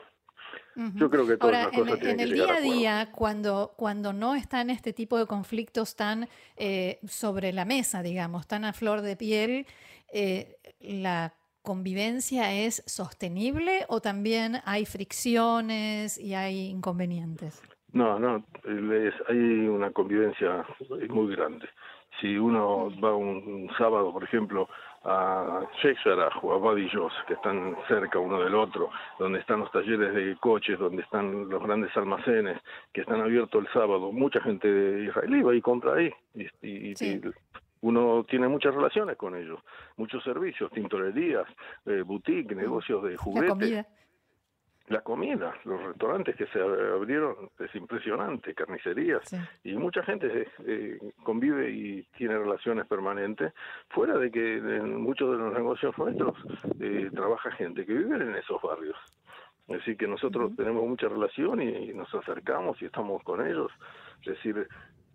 yo 0.76 1.10
creo 1.10 1.28
que 1.28 1.38
todas 1.38 1.66
Ahora, 1.66 1.78
cosas 1.78 2.02
en, 2.04 2.20
el 2.20 2.34
día 2.34 2.56
a 2.56 2.62
día, 2.62 3.12
cuando, 3.12 3.74
cuando 3.78 4.14
no 4.14 4.36
están 4.36 4.70
este 4.70 4.94
tipo 4.94 5.18
de 5.18 5.26
conflictos 5.26 5.96
tan 5.96 6.28
eh, 6.58 7.00
sobre 7.08 7.54
la 7.54 7.66
mesa, 7.66 8.02
digamos, 8.02 8.48
tan 8.48 8.66
a 8.66 8.74
flor 8.74 9.02
de 9.02 9.16
piel, 9.16 9.66
eh, 10.12 10.58
¿la 10.80 11.34
convivencia 11.62 12.54
es 12.54 12.84
sostenible 12.86 13.86
o 13.88 14.02
también 14.02 14.58
hay 14.66 14.86
fricciones 14.86 16.18
y 16.18 16.34
hay 16.34 16.68
inconvenientes? 16.68 17.62
No, 17.94 18.18
no, 18.20 18.44
hay 18.66 19.38
una 19.38 19.92
convivencia 19.92 20.66
muy 21.10 21.36
grande. 21.36 21.68
Si 22.20 22.38
uno 22.38 22.90
va 23.00 23.16
un, 23.16 23.70
sábado, 23.78 24.12
por 24.12 24.24
ejemplo, 24.24 24.68
a 25.06 25.62
Shakespeare 25.82 26.30
o 26.42 26.70
a 26.70 26.76
que 27.28 27.34
están 27.34 27.76
cerca 27.88 28.20
uno 28.20 28.42
del 28.42 28.56
otro, 28.56 28.90
donde 29.20 29.40
están 29.40 29.60
los 29.60 29.72
talleres 29.72 30.14
de 30.14 30.38
coches, 30.38 30.80
donde 30.80 31.02
están 31.02 31.50
los 31.50 31.62
grandes 31.62 31.96
almacenes, 31.98 32.60
que 32.94 33.02
están 33.02 33.22
abiertos 33.22 33.66
el 33.66 33.74
sábado, 33.74 34.12
mucha 34.12 34.40
gente 34.42 34.68
de 34.68 35.06
Israel 35.06 35.48
va 35.48 35.56
y 35.56 35.62
compra 35.62 35.96
ahí. 35.96 36.12
Y, 36.62 37.22
uno 37.82 38.26
tiene 38.30 38.48
muchas 38.48 38.74
relaciones 38.74 39.18
con 39.18 39.36
ellos, 39.36 39.60
muchos 39.98 40.24
servicios, 40.24 40.72
tintorerías, 40.72 41.46
eh, 41.86 42.02
boutique, 42.02 42.56
negocios 42.56 43.04
de 43.04 43.18
juguetes 43.18 43.86
la 44.94 45.02
comida, 45.02 45.56
los 45.66 45.82
restaurantes 45.84 46.36
que 46.36 46.46
se 46.48 46.62
abrieron 46.62 47.50
es 47.60 47.74
impresionante, 47.74 48.54
carnicerías, 48.54 49.24
y 49.64 49.74
mucha 49.74 50.04
gente 50.04 50.48
eh, 50.68 51.00
convive 51.24 51.72
y 51.72 52.04
tiene 52.16 52.38
relaciones 52.38 52.86
permanentes, 52.86 53.54
fuera 53.90 54.18
de 54.20 54.30
que 54.30 54.58
en 54.58 55.02
muchos 55.02 55.32
de 55.32 55.38
los 55.38 55.52
negocios 55.52 55.98
nuestros 55.98 56.38
eh, 56.80 57.10
trabaja 57.12 57.50
gente 57.52 57.86
que 57.88 57.94
vive 57.94 58.18
en 58.18 58.36
esos 58.36 58.62
barrios. 58.62 58.96
Así 59.70 59.96
que 59.96 60.08
nosotros 60.08 60.56
tenemos 60.56 60.88
mucha 60.88 61.08
relación 61.08 61.60
y, 61.62 61.92
nos 61.94 62.14
acercamos 62.14 62.80
y 62.82 62.86
estamos 62.86 63.24
con 63.24 63.46
ellos. 63.46 63.72
Es 64.22 64.34
decir, 64.34 64.68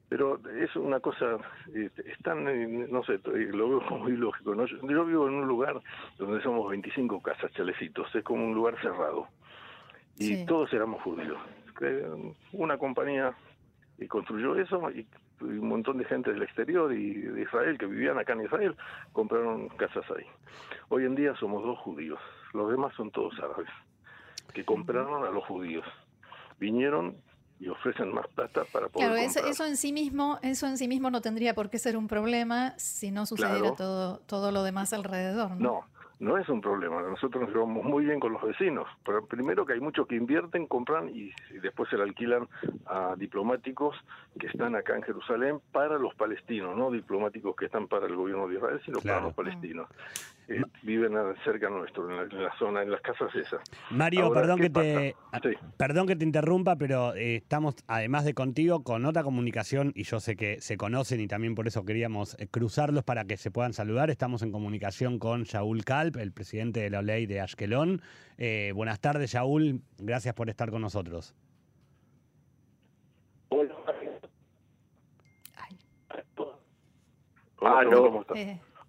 pero 0.08 0.40
es 0.60 0.74
una 0.74 0.98
cosa, 0.98 1.36
eh, 1.72 1.90
es 2.04 2.18
tan, 2.24 2.44
no 2.90 3.04
sé, 3.04 3.20
lo 3.24 3.68
veo 3.68 3.86
como 3.86 4.08
ilógico. 4.08 4.56
¿no? 4.56 4.66
Yo, 4.66 5.04
vivo 5.04 5.28
en 5.28 5.34
un 5.34 5.46
lugar 5.46 5.80
donde 6.18 6.42
somos 6.42 6.68
25 6.68 7.22
casas, 7.22 7.52
chalecitos, 7.52 8.12
es 8.12 8.24
como 8.24 8.44
un 8.44 8.54
lugar 8.54 8.74
cerrado 8.82 9.28
y 10.18 10.44
todos 10.46 10.72
éramos 10.72 11.02
judíos. 11.02 11.38
Una 12.52 12.76
compañía 12.76 13.34
y 13.98 14.06
construyó 14.06 14.56
eso 14.56 14.90
y 14.90 15.06
un 15.40 15.68
montón 15.68 15.98
de 15.98 16.04
gente 16.04 16.32
del 16.32 16.42
exterior 16.42 16.92
y 16.92 17.14
de 17.14 17.42
Israel 17.42 17.78
que 17.78 17.86
vivían 17.86 18.18
acá 18.18 18.32
en 18.32 18.44
Israel 18.44 18.76
compraron 19.12 19.68
casas 19.70 20.04
ahí. 20.16 20.24
Hoy 20.88 21.04
en 21.04 21.14
día 21.14 21.34
somos 21.36 21.62
dos 21.62 21.78
judíos, 21.78 22.18
los 22.52 22.70
demás 22.70 22.92
son 22.96 23.10
todos 23.10 23.34
árabes 23.38 23.68
que 24.52 24.64
compraron 24.64 25.24
a 25.24 25.30
los 25.30 25.44
judíos. 25.44 25.84
Vinieron 26.58 27.16
y 27.60 27.68
ofrecen 27.68 28.12
más 28.12 28.26
plata 28.28 28.64
para 28.72 28.88
poder 28.88 29.08
claro 29.08 29.48
eso, 29.48 29.64
en 29.64 29.76
sí 29.76 29.92
mismo 29.92 30.38
eso 30.42 30.68
en 30.68 30.78
sí 30.78 30.86
mismo 30.86 31.10
no 31.10 31.20
tendría 31.20 31.54
por 31.54 31.70
qué 31.70 31.78
ser 31.78 31.96
un 31.96 32.06
problema 32.06 32.78
si 32.78 33.10
no 33.10 33.26
sucediera 33.26 33.74
todo 33.74 34.18
todo 34.26 34.52
lo 34.52 34.62
demás 34.62 34.92
alrededor 34.92 35.50
no, 35.56 35.56
no 35.58 35.97
no 36.20 36.36
es 36.36 36.48
un 36.48 36.60
problema. 36.60 37.00
Nosotros 37.02 37.44
nos 37.44 37.52
llevamos 37.52 37.84
muy 37.84 38.04
bien 38.04 38.18
con 38.18 38.32
los 38.32 38.42
vecinos. 38.42 38.88
Pero 39.04 39.24
primero 39.26 39.64
que 39.64 39.74
hay 39.74 39.80
muchos 39.80 40.06
que 40.06 40.16
invierten, 40.16 40.66
compran 40.66 41.08
y, 41.08 41.30
después 41.60 41.88
se 41.90 41.96
le 41.96 42.02
alquilan 42.02 42.48
a 42.86 43.14
diplomáticos 43.16 43.96
que 44.38 44.48
están 44.48 44.74
acá 44.74 44.96
en 44.96 45.02
Jerusalén 45.02 45.60
para 45.72 45.98
los 45.98 46.14
palestinos, 46.14 46.76
no 46.76 46.90
diplomáticos 46.90 47.54
que 47.56 47.66
están 47.66 47.88
para 47.88 48.06
el 48.06 48.16
gobierno 48.16 48.48
de 48.48 48.56
Israel, 48.56 48.80
sino 48.84 49.00
para 49.00 49.20
los 49.20 49.34
palestinos. 49.34 49.88
Eh, 50.48 50.62
viven 50.82 51.12
cerca 51.44 51.68
nuestro, 51.68 52.10
en 52.10 52.42
la, 52.42 52.56
zona, 52.58 52.82
en 52.82 52.90
las 52.90 53.02
casas 53.02 53.34
esas. 53.34 53.60
Mario, 53.90 54.32
perdón 54.32 54.58
que 54.58 54.70
te 54.70 55.14
perdón 55.76 56.06
que 56.06 56.16
te 56.16 56.24
interrumpa, 56.24 56.76
pero 56.76 57.14
eh, 57.14 57.36
estamos 57.36 57.74
además 57.86 58.24
de 58.24 58.32
contigo 58.32 58.82
con 58.82 59.04
otra 59.04 59.22
comunicación 59.22 59.92
y 59.94 60.04
yo 60.04 60.20
sé 60.20 60.36
que 60.36 60.58
se 60.62 60.78
conocen 60.78 61.20
y 61.20 61.28
también 61.28 61.54
por 61.54 61.66
eso 61.66 61.84
queríamos 61.84 62.34
eh, 62.38 62.48
cruzarlos 62.50 63.04
para 63.04 63.26
que 63.26 63.36
se 63.36 63.50
puedan 63.50 63.74
saludar. 63.74 64.08
Estamos 64.08 64.42
en 64.42 64.50
comunicación 64.50 65.18
con 65.18 65.42
Shaul 65.42 65.84
Kalp, 65.84 66.16
el 66.16 66.32
presidente 66.32 66.80
de 66.80 66.88
la 66.88 67.02
ley 67.02 67.26
de 67.26 67.42
Ashkelon. 67.42 68.00
buenas 68.74 69.00
tardes, 69.00 69.32
Shaul. 69.32 69.82
Gracias 69.98 70.34
por 70.34 70.48
estar 70.48 70.70
con 70.70 70.80
nosotros. 70.80 71.34
Hola. 73.50 73.74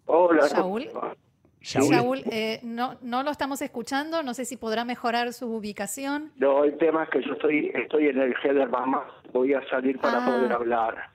Hola, 0.06 0.48
Shaul. 0.48 0.90
Shaul, 1.62 2.24
eh, 2.32 2.60
no, 2.64 2.98
no 3.02 3.24
lo 3.24 3.32
estamos 3.32 3.62
escuchando, 3.62 4.24
no 4.24 4.34
sé 4.34 4.46
si 4.46 4.56
podrá 4.56 4.86
mejorar 4.86 5.34
su 5.34 5.48
ubicación. 5.48 6.32
No, 6.38 6.64
el 6.64 6.78
tema 6.78 7.04
es 7.04 7.10
que 7.10 7.22
yo 7.22 7.34
estoy 7.34 7.72
estoy 7.74 8.08
en 8.08 8.20
el 8.20 8.34
header 8.44 8.70
Mama, 8.70 9.06
voy 9.34 9.54
a 9.54 9.68
salir 9.70 10.00
para 10.00 10.24
ah. 10.24 10.26
poder 10.26 10.54
hablar. 10.54 11.10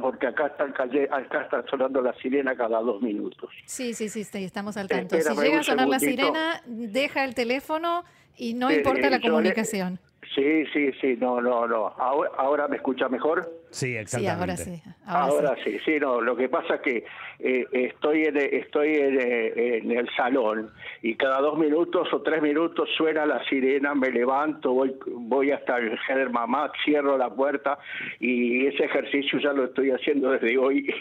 porque 0.00 0.28
acá 0.28 0.46
está, 0.46 0.64
el 0.64 0.72
calle, 0.72 1.08
acá 1.10 1.42
está 1.42 1.64
sonando 1.68 2.00
la 2.00 2.14
sirena 2.14 2.56
cada 2.56 2.80
dos 2.80 3.02
minutos. 3.02 3.50
Sí, 3.66 3.92
sí, 3.92 4.08
sí, 4.08 4.26
estamos 4.34 4.76
al 4.76 4.88
tanto. 4.88 5.20
si 5.20 5.36
llega 5.36 5.60
a 5.60 5.62
sonar 5.62 5.88
la 5.88 5.98
sirena, 5.98 6.62
deja 6.66 7.24
el 7.24 7.34
teléfono 7.34 8.04
y 8.36 8.54
no 8.54 8.70
importa 8.70 9.10
la 9.10 9.20
comunicación. 9.20 9.98
Sí, 10.34 10.64
sí, 10.72 10.92
sí, 11.00 11.16
no, 11.20 11.40
no, 11.40 11.66
no. 11.66 11.92
Ahora, 11.98 12.68
me 12.68 12.76
escucha 12.76 13.08
mejor. 13.08 13.50
Sí, 13.70 13.96
exactamente. 13.96 14.40
ahora 14.40 14.56
sí. 14.56 14.82
Ahora, 15.04 15.56
sí. 15.64 15.78
sí. 15.84 15.98
no. 16.00 16.20
Lo 16.20 16.36
que 16.36 16.48
pasa 16.48 16.76
es 16.76 16.80
que 16.82 17.04
eh, 17.40 17.66
estoy 17.72 18.24
en, 18.24 18.36
estoy 18.36 18.88
eh, 18.90 19.78
en, 19.78 19.90
el 19.90 20.08
salón 20.16 20.70
y 21.02 21.16
cada 21.16 21.40
dos 21.40 21.58
minutos 21.58 22.12
o 22.12 22.22
tres 22.22 22.42
minutos 22.42 22.88
suena 22.96 23.26
la 23.26 23.44
sirena, 23.48 23.94
me 23.94 24.10
levanto, 24.10 24.72
voy, 24.72 24.94
voy 25.06 25.50
hasta 25.50 25.78
el 25.78 25.98
Heather 26.08 26.30
Mamá, 26.30 26.70
cierro 26.84 27.18
la 27.18 27.30
puerta 27.30 27.78
y 28.20 28.66
ese 28.66 28.84
ejercicio 28.84 29.40
ya 29.40 29.52
lo 29.52 29.64
estoy 29.64 29.90
haciendo 29.90 30.30
desde 30.30 30.56
hoy 30.58 30.92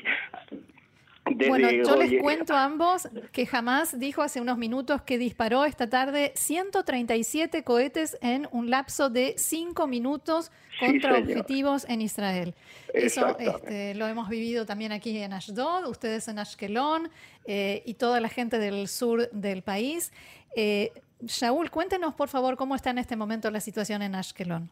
bueno, 1.36 1.72
yo 1.72 1.96
les 1.96 2.22
cuento 2.22 2.54
a 2.54 2.64
ambos 2.64 3.10
que 3.32 3.46
jamás 3.46 4.00
dijo 4.00 4.22
hace 4.22 4.42
unos 4.42 4.58
minutos 4.58 5.02
que 5.02 5.18
disparó 5.18 5.66
esta 5.66 5.90
tarde 5.90 6.32
137 6.36 7.64
cohetes 7.64 8.18
en 8.22 8.48
un 8.52 8.70
lapso 8.70 9.10
de 9.10 9.34
5 9.38 9.88
minutos 9.88 10.52
contra 10.80 11.18
objetivos 11.18 11.88
en 11.90 12.02
Israel. 12.02 12.54
Eso 12.94 13.38
este, 13.38 13.96
lo 13.96 14.08
hemos 14.08 14.30
vivido 14.30 14.66
también 14.66 14.92
aquí 14.92 15.18
en 15.18 15.34
Ashdod, 15.34 15.88
ustedes 15.88 16.28
en 16.28 16.40
Ashkelon 16.40 17.10
eh, 17.46 17.84
y 17.86 17.96
toda 17.96 18.20
la 18.20 18.30
gente 18.30 18.60
del 18.60 18.88
sur 18.88 19.30
del 19.32 19.62
país. 19.62 20.12
Eh, 20.56 20.92
Shaul, 21.22 21.70
cuéntenos 21.70 22.14
por 22.14 22.30
favor 22.30 22.56
cómo 22.56 22.76
está 22.76 22.90
en 22.92 22.98
este 22.98 23.16
momento 23.16 23.52
la 23.52 23.60
situación 23.60 24.02
en 24.02 24.16
Ashkelon. 24.16 24.70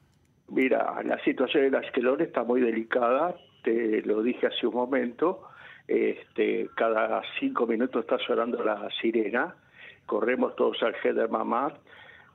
Mira, 0.50 1.02
la 1.04 1.22
situación 1.24 1.66
en 1.66 1.76
Ashkelon 1.76 2.22
está 2.22 2.44
muy 2.44 2.62
delicada, 2.62 3.36
te 3.64 4.02
lo 4.04 4.22
dije 4.24 4.48
hace 4.48 4.66
un 4.66 4.76
momento 4.76 5.44
este, 5.88 6.70
cada 6.76 7.22
cinco 7.40 7.66
minutos 7.66 8.04
está 8.04 8.18
sonando 8.20 8.64
la 8.64 8.90
sirena, 9.02 9.56
corremos 10.06 10.56
todos 10.56 10.82
al 10.84 10.96
Heder 11.04 11.30
Mamad. 11.30 11.74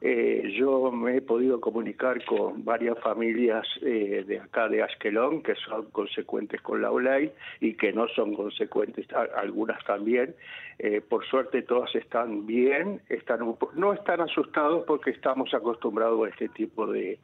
Eh, 0.04 0.52
yo 0.58 0.90
me 0.90 1.18
he 1.18 1.20
podido 1.20 1.60
comunicar 1.60 2.24
con 2.24 2.64
varias 2.64 2.98
familias 2.98 3.64
eh, 3.82 4.24
de 4.26 4.40
acá 4.40 4.68
de 4.68 4.82
Ashkelon 4.82 5.44
que 5.44 5.54
son 5.54 5.90
consecuentes 5.92 6.60
con 6.60 6.82
la 6.82 6.90
OLAI 6.90 7.30
y 7.60 7.74
que 7.74 7.92
no 7.92 8.08
son 8.08 8.34
consecuentes, 8.34 9.06
algunas 9.36 9.82
también. 9.84 10.34
Eh, 10.80 11.00
por 11.00 11.24
suerte 11.26 11.62
todas 11.62 11.94
están 11.94 12.46
bien, 12.46 13.00
están 13.08 13.54
no 13.74 13.92
están 13.92 14.20
asustados 14.20 14.82
porque 14.84 15.10
estamos 15.10 15.54
acostumbrados 15.54 16.26
a 16.26 16.30
este 16.30 16.48
tipo 16.48 16.88
de, 16.88 17.20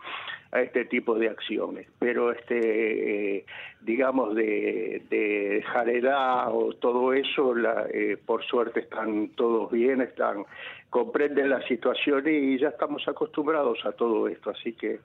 a 0.53 0.61
este 0.61 0.85
tipo 0.85 1.19
de 1.19 1.29
acciones. 1.29 1.89
Pero 1.99 2.31
este, 2.31 3.39
eh, 3.39 3.45
digamos, 3.81 4.35
de, 4.35 5.03
de 5.11 5.65
jaredad 5.67 6.55
o 6.55 6.73
todo 6.75 7.13
eso, 7.13 7.55
la, 7.55 7.87
eh, 7.93 8.17
por 8.25 8.45
suerte 8.45 8.81
están 8.81 9.31
todos 9.31 9.73
bien, 9.73 10.03
están 10.03 10.45
comprenden 10.91 11.51
la 11.51 11.67
situación 11.67 12.25
y 12.27 12.59
ya 12.59 12.69
estamos 12.69 13.07
acostumbrados 13.07 13.79
a 13.85 13.93
todo 13.93 14.29
esto. 14.29 14.51
Así 14.51 14.73
que 14.73 15.01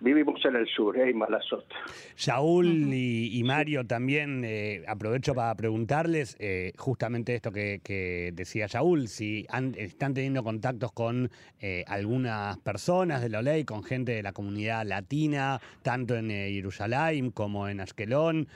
Vivimos 0.00 0.42
en 0.46 0.56
el 0.56 0.66
sur, 0.66 0.96
¿eh? 0.96 1.10
en 1.10 1.18
Malazot. 1.18 1.66
Saúl 2.14 2.66
y, 2.66 3.42
Mario 3.44 3.86
también, 3.86 4.42
eh, 4.44 4.82
aprovecho 4.88 5.34
para 5.34 5.54
preguntarles 5.54 6.36
eh, 6.38 6.72
justamente 6.78 7.34
esto 7.34 7.52
que, 7.52 8.32
decía 8.32 8.66
Saúl, 8.68 9.08
si 9.08 9.46
están 9.76 10.14
teniendo 10.14 10.42
contactos 10.42 10.92
con 10.92 11.30
eh, 11.60 11.84
algunas 11.86 12.56
personas 12.58 13.20
de 13.20 13.28
la 13.28 13.42
ley, 13.42 13.64
con 13.64 13.82
gente 13.82 14.12
de 14.12 14.22
la 14.22 14.32
comunidad 14.32 14.86
latina, 14.86 15.60
tanto 15.82 16.16
en 16.16 16.30
Jerusalén 16.30 17.30
como 17.30 17.68
en 17.68 17.80
Ashkelon, 17.80 18.48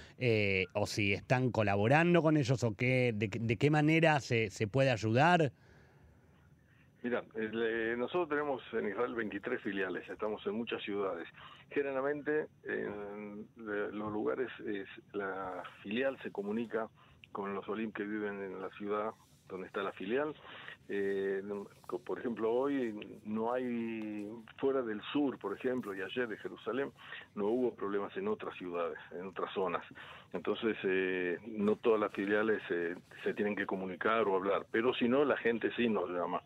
o 0.72 0.86
si 0.86 1.12
están 1.12 1.50
colaborando 1.50 2.22
con 2.22 2.38
ellos 2.38 2.62
o 2.64 2.74
qué, 2.74 3.12
de, 3.14 3.56
qué 3.56 3.70
manera 3.70 4.20
se, 4.20 4.48
se 4.48 4.66
puede 4.66 4.90
ayudar. 4.90 5.52
Mira, 7.04 7.22
eh, 7.34 7.94
nosotros 7.98 8.30
tenemos 8.30 8.62
en 8.72 8.88
Israel 8.88 9.14
23 9.14 9.60
filiales, 9.60 10.08
estamos 10.08 10.44
en 10.46 10.54
muchas 10.54 10.82
ciudades. 10.82 11.28
Generalmente 11.68 12.46
en 12.64 13.46
los 13.56 14.10
lugares 14.10 14.48
la 15.12 15.62
filial 15.82 16.16
se 16.22 16.32
comunica 16.32 16.88
con 17.30 17.54
los 17.54 17.68
olim 17.68 17.92
que 17.92 18.04
viven 18.04 18.42
en 18.42 18.58
la 18.58 18.70
ciudad 18.70 19.10
donde 19.50 19.66
está 19.66 19.82
la 19.82 19.92
filial. 19.92 20.34
Eh, 20.88 21.42
por 22.06 22.18
ejemplo, 22.18 22.50
hoy 22.50 22.98
no 23.26 23.52
hay, 23.52 24.26
fuera 24.56 24.80
del 24.80 25.02
sur, 25.12 25.38
por 25.38 25.54
ejemplo, 25.54 25.94
y 25.94 26.00
ayer 26.00 26.26
de 26.26 26.38
Jerusalén, 26.38 26.90
no 27.34 27.48
hubo 27.48 27.74
problemas 27.74 28.16
en 28.16 28.28
otras 28.28 28.56
ciudades, 28.56 28.98
en 29.12 29.26
otras 29.26 29.52
zonas. 29.52 29.84
Entonces, 30.32 30.74
eh, 30.84 31.38
no 31.48 31.76
todas 31.76 32.00
las 32.00 32.12
filiales 32.12 32.62
se 32.66 33.34
tienen 33.34 33.56
que 33.56 33.66
comunicar 33.66 34.26
o 34.26 34.36
hablar, 34.36 34.64
pero 34.70 34.94
si 34.94 35.06
no, 35.06 35.22
la 35.26 35.36
gente 35.36 35.70
sí 35.76 35.90
nos 35.90 36.08
llama. 36.08 36.40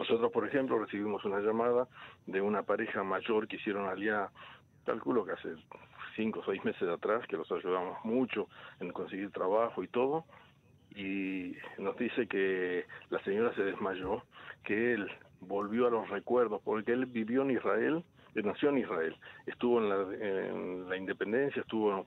Nosotros, 0.00 0.32
por 0.32 0.48
ejemplo, 0.48 0.78
recibimos 0.78 1.22
una 1.26 1.40
llamada 1.40 1.86
de 2.26 2.40
una 2.40 2.62
pareja 2.62 3.04
mayor 3.04 3.46
que 3.46 3.56
hicieron 3.56 3.86
allá 3.86 4.30
calculo 4.86 5.26
que 5.26 5.32
hace 5.32 5.50
cinco 6.16 6.40
o 6.40 6.44
seis 6.46 6.64
meses 6.64 6.88
atrás, 6.88 7.26
que 7.26 7.36
los 7.36 7.52
ayudamos 7.52 8.02
mucho 8.02 8.48
en 8.80 8.92
conseguir 8.92 9.30
trabajo 9.30 9.84
y 9.84 9.88
todo, 9.88 10.24
y 10.96 11.54
nos 11.76 11.98
dice 11.98 12.26
que 12.26 12.86
la 13.10 13.22
señora 13.24 13.54
se 13.54 13.62
desmayó, 13.62 14.22
que 14.64 14.94
él 14.94 15.06
volvió 15.42 15.86
a 15.86 15.90
los 15.90 16.08
recuerdos, 16.08 16.62
porque 16.64 16.92
él 16.92 17.04
vivió 17.04 17.42
en 17.42 17.50
Israel, 17.50 18.02
nació 18.34 18.70
en 18.70 18.78
Israel, 18.78 19.14
estuvo 19.44 19.80
en 19.80 19.88
la, 19.90 20.16
en 20.16 20.88
la 20.88 20.96
independencia, 20.96 21.60
estuvo 21.60 22.06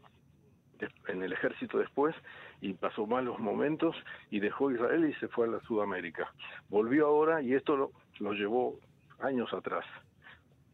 en 1.10 1.22
el 1.22 1.32
ejército 1.32 1.78
después 1.78 2.16
y 2.64 2.74
pasó 2.74 3.06
malos 3.06 3.40
momentos 3.40 3.94
y 4.32 4.40
dejó 4.40 4.72
Israel 4.72 5.04
y 5.04 5.14
se 5.16 5.28
fue 5.28 5.48
a 5.48 5.52
la 5.52 5.60
Sudamérica. 5.62 6.34
Volvió 6.70 7.08
ahora 7.08 7.42
y 7.42 7.54
esto 7.54 7.76
lo, 7.76 7.92
lo 8.20 8.32
llevó 8.32 8.80
años 9.20 9.54
atrás. 9.54 9.84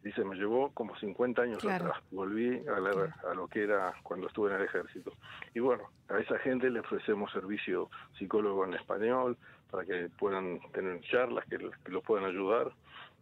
Dice, 0.04 0.24
me 0.24 0.36
llevó 0.36 0.70
como 0.72 0.96
50 0.96 1.42
años 1.42 1.66
atrás. 1.66 1.98
Volví 2.12 2.62
a, 2.68 3.30
a, 3.30 3.34
lo 3.34 3.48
que 3.48 3.64
era 3.64 3.96
cuando 4.04 4.28
estuve 4.28 4.52
en 4.52 4.58
el 4.58 4.66
ejército. 4.66 5.14
Y 5.56 5.62
bueno, 5.62 5.90
a 6.10 6.20
esa 6.20 6.38
gente 6.38 6.70
le 6.70 6.80
ofrecemos 6.82 7.32
servicio 7.32 7.90
psicólogo 8.20 8.66
en 8.66 8.76
español 8.76 9.36
para 9.72 9.84
que 9.84 10.10
puedan 10.20 10.60
tener 10.72 11.02
charlas, 11.02 11.44
que, 11.50 11.58
que 11.58 11.92
los 11.92 12.04
puedan 12.04 12.26
ayudar. 12.26 12.72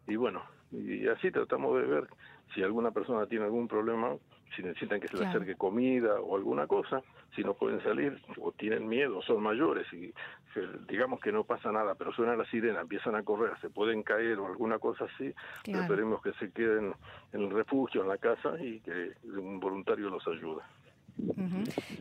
Y 0.08 0.18
bueno, 0.18 0.44
y 0.74 1.08
así 1.08 1.32
tratamos 1.32 1.74
de 1.80 1.88
ver 1.88 2.08
si 2.54 2.64
alguna 2.64 2.92
persona 2.92 3.28
tiene 3.28 3.46
algún 3.46 3.70
problema, 3.70 4.18
si 4.56 4.62
necesitan 4.62 5.00
que 5.00 5.08
se 5.08 5.18
les 5.18 5.28
acerque 5.28 5.56
comida 5.56 6.20
o 6.20 6.36
alguna 6.36 6.68
cosa, 6.68 7.02
si 7.38 7.44
no 7.44 7.54
pueden 7.54 7.82
salir 7.84 8.20
o 8.42 8.52
tienen 8.52 8.88
miedo, 8.88 9.22
son 9.22 9.42
mayores 9.44 9.86
y 9.94 10.12
digamos 10.90 11.20
que 11.20 11.32
no 11.32 11.44
pasa 11.44 11.72
nada, 11.72 11.94
pero 11.94 12.12
suena 12.12 12.36
la 12.36 12.46
sirena, 12.46 12.82
empiezan 12.82 13.14
a 13.14 13.22
correr, 13.22 13.54
se 13.62 13.70
pueden 13.70 14.02
caer 14.02 14.40
o 14.40 14.48
alguna 14.48 14.80
cosa 14.80 15.06
así, 15.06 15.32
preferimos 15.64 16.20
que 16.24 16.34
se 16.34 16.52
queden 16.52 16.96
en 17.32 17.42
el 17.42 17.52
refugio, 17.52 18.02
en 18.02 18.08
la 18.08 18.18
casa 18.18 18.60
y 18.60 18.80
que 18.80 19.12
un 19.24 19.60
voluntario 19.60 20.10
los 20.10 20.28
ayude. 20.28 20.62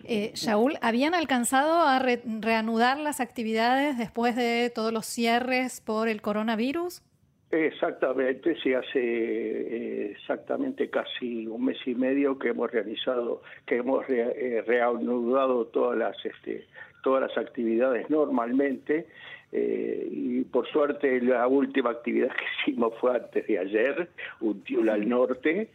Eh, 0.05 0.33
Shaul, 0.35 0.79
¿habían 0.81 1.15
alcanzado 1.15 1.83
a 1.83 1.99
reanudar 1.99 2.99
las 2.99 3.21
actividades 3.21 3.99
después 3.99 4.37
de 4.37 4.73
todos 4.75 4.93
los 4.93 5.05
cierres 5.05 5.83
por 5.83 6.09
el 6.09 6.23
coronavirus? 6.23 7.03
Exactamente, 7.51 8.57
sí, 8.61 8.75
hace 8.75 8.99
eh, 8.99 10.11
exactamente 10.11 10.91
casi 10.91 11.47
un 11.47 11.67
mes 11.67 11.79
y 11.87 11.95
medio 11.95 12.39
que 12.39 12.49
hemos 12.49 12.71
realizado, 12.73 13.41
que 13.65 13.77
hemos 13.77 14.05
eh, 14.09 14.65
reanudado 14.67 15.67
todas 15.67 15.97
las, 15.97 16.17
este, 16.27 16.67
todas 17.05 17.23
las 17.23 17.39
actividades 17.39 18.11
normalmente 18.11 19.07
eh, 19.53 20.09
y 20.11 20.43
por 20.43 20.67
suerte 20.67 21.21
la 21.21 21.47
última 21.47 21.91
actividad 21.91 22.35
que 22.35 22.45
hicimos 22.73 22.95
fue 23.01 23.15
antes 23.15 23.47
de 23.47 23.59
ayer, 23.61 24.09
un 24.41 24.65
tiul 24.65 24.89
al 24.89 25.09
norte 25.09 25.69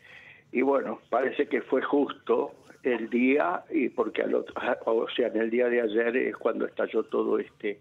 y 0.51 0.61
bueno, 0.61 0.99
parece 1.09 1.47
que 1.47 1.61
fue 1.61 1.81
justo 1.81 2.51
el 2.83 3.09
día 3.09 3.63
y 3.69 3.87
porque 3.87 4.23
al 4.23 4.35
otro, 4.35 4.53
o 4.85 5.07
sea, 5.09 5.27
en 5.27 5.37
el 5.37 5.49
día 5.49 5.69
de 5.69 5.79
ayer 5.79 6.17
es 6.17 6.35
cuando 6.35 6.65
estalló 6.65 7.03
todo 7.03 7.39
este 7.39 7.79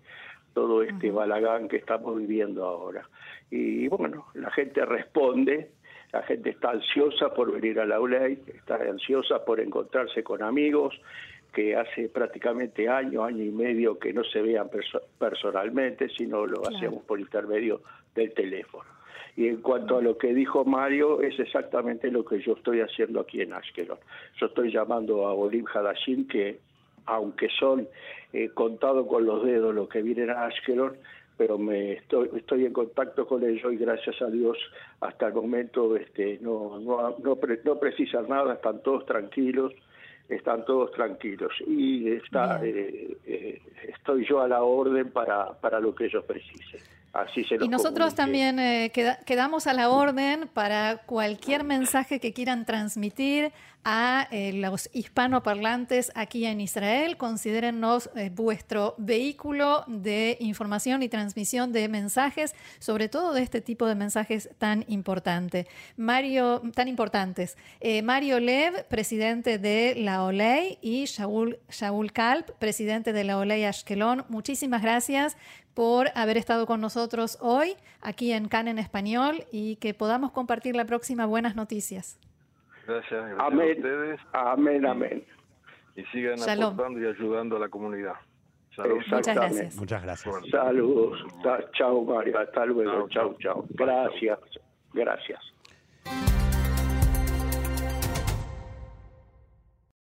todo 0.52 0.82
este 0.82 1.10
balagán 1.10 1.68
que 1.68 1.76
estamos 1.76 2.16
viviendo 2.16 2.64
ahora. 2.64 3.08
Y 3.50 3.88
bueno, 3.88 4.26
la 4.34 4.50
gente 4.50 4.84
responde, 4.84 5.70
la 6.12 6.22
gente 6.22 6.50
está 6.50 6.70
ansiosa 6.70 7.32
por 7.34 7.52
venir 7.52 7.80
a 7.80 7.86
la 7.86 8.00
ULEI, 8.00 8.38
está 8.54 8.76
ansiosa 8.76 9.44
por 9.44 9.60
encontrarse 9.60 10.22
con 10.22 10.42
amigos 10.42 11.00
que 11.52 11.76
hace 11.76 12.08
prácticamente 12.08 12.88
año, 12.88 13.24
año 13.24 13.42
y 13.42 13.50
medio 13.50 13.98
que 13.98 14.12
no 14.12 14.22
se 14.24 14.40
vean 14.40 14.70
personalmente, 15.18 16.08
sino 16.08 16.46
lo 16.46 16.62
hacemos 16.68 17.02
por 17.04 17.18
intermedio 17.18 17.82
del 18.14 18.32
teléfono. 18.32 18.88
Y 19.36 19.48
en 19.48 19.62
cuanto 19.62 19.98
a 19.98 20.02
lo 20.02 20.18
que 20.18 20.34
dijo 20.34 20.64
Mario, 20.64 21.22
es 21.22 21.38
exactamente 21.38 22.10
lo 22.10 22.24
que 22.24 22.40
yo 22.40 22.54
estoy 22.54 22.80
haciendo 22.80 23.20
aquí 23.20 23.40
en 23.40 23.52
Ashkelon. 23.52 23.98
Yo 24.38 24.46
estoy 24.46 24.72
llamando 24.72 25.26
a 25.26 25.34
Olim 25.34 25.64
Hadashim, 25.72 26.26
que 26.26 26.58
aunque 27.10 27.48
son 27.58 27.88
eh, 28.32 28.50
contados 28.54 29.06
con 29.06 29.26
los 29.26 29.44
dedos 29.44 29.74
los 29.74 29.88
que 29.88 30.02
vienen 30.02 30.30
a 30.30 30.44
Ashkelon, 30.44 30.96
pero 31.36 31.58
me 31.58 31.94
estoy, 31.94 32.30
estoy 32.36 32.66
en 32.66 32.72
contacto 32.72 33.26
con 33.26 33.42
ellos 33.42 33.72
y 33.72 33.76
gracias 33.76 34.20
a 34.22 34.26
Dios 34.26 34.58
hasta 35.00 35.28
el 35.28 35.34
momento 35.34 35.96
este, 35.96 36.38
no, 36.40 36.78
no, 36.78 37.16
no, 37.18 37.38
no 37.64 37.78
precisan 37.78 38.28
nada, 38.28 38.54
están 38.54 38.82
todos 38.82 39.06
tranquilos, 39.06 39.72
están 40.28 40.64
todos 40.64 40.92
tranquilos. 40.92 41.52
Y 41.66 42.10
está, 42.10 42.64
eh, 42.64 43.16
eh, 43.26 43.62
estoy 43.88 44.26
yo 44.26 44.40
a 44.40 44.48
la 44.48 44.62
orden 44.62 45.10
para, 45.10 45.52
para 45.60 45.80
lo 45.80 45.94
que 45.94 46.06
ellos 46.06 46.24
precisen 46.24 46.99
y 47.60 47.68
nosotros 47.68 48.14
también 48.14 48.60
eh, 48.60 48.92
quedamos 49.26 49.66
a 49.66 49.72
la 49.72 49.90
orden 49.90 50.48
para 50.52 50.98
cualquier 51.06 51.64
mensaje 51.64 52.20
que 52.20 52.32
quieran 52.32 52.64
transmitir 52.64 53.52
a 53.82 54.28
eh, 54.30 54.52
los 54.52 54.88
hispanoparlantes 54.92 56.12
aquí 56.14 56.44
en 56.44 56.60
Israel. 56.60 57.16
Considérennos 57.16 58.10
eh, 58.14 58.30
vuestro 58.32 58.94
vehículo 58.96 59.84
de 59.88 60.36
información 60.38 61.02
y 61.02 61.08
transmisión 61.08 61.72
de 61.72 61.88
mensajes, 61.88 62.54
sobre 62.78 63.08
todo 63.08 63.32
de 63.32 63.42
este 63.42 63.60
tipo 63.60 63.86
de 63.86 63.96
mensajes 63.96 64.48
tan 64.58 64.84
importante. 64.86 65.66
Mario, 65.96 66.62
tan 66.74 66.86
importantes. 66.86 67.56
Mario 68.04 68.38
Lev, 68.38 68.86
presidente 68.86 69.58
de 69.58 69.94
la 69.96 70.22
OLEI, 70.22 70.78
y 70.80 71.06
Shaul, 71.06 71.58
Shaul 71.70 72.12
Kalp, 72.12 72.50
presidente 72.58 73.12
de 73.12 73.24
la 73.24 73.38
OLEI 73.38 73.64
Ashkelon. 73.64 74.26
Muchísimas 74.28 74.82
gracias 74.82 75.36
por 75.80 76.08
haber 76.14 76.36
estado 76.36 76.66
con 76.66 76.82
nosotros 76.82 77.38
hoy 77.40 77.74
aquí 78.02 78.32
en 78.32 78.48
CAN 78.48 78.68
en 78.68 78.78
Español 78.78 79.44
y 79.50 79.76
que 79.76 79.94
podamos 79.94 80.30
compartir 80.30 80.76
la 80.76 80.84
próxima 80.84 81.24
buenas 81.24 81.56
noticias. 81.56 82.20
Gracias, 82.86 83.10
gracias 83.10 83.38
amén. 83.40 83.68
a 83.68 83.76
ustedes. 83.76 84.20
Amén, 84.34 84.86
amén. 84.86 85.24
Y 85.96 86.04
sigan 86.12 86.38
aportando 86.38 87.00
y 87.00 87.06
ayudando 87.06 87.56
a 87.56 87.60
la 87.60 87.70
comunidad. 87.70 88.12
Muchas 88.76 89.34
gracias. 89.34 89.76
Muchas 89.76 90.02
gracias. 90.02 90.34
Saludos. 90.50 91.18
Chao, 91.72 92.04
Mario. 92.04 92.38
Hasta 92.40 92.66
luego. 92.66 93.08
Chao, 93.08 93.34
chao. 93.38 93.64
Gracias. 93.70 94.38
Gracias. 94.92 95.40